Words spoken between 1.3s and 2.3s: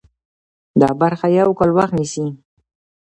یو کال وخت نیسي.